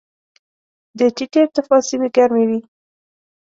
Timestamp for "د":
0.97-0.99